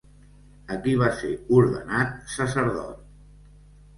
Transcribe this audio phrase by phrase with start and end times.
[0.75, 3.05] Aquí va ser ordenat sacerdot.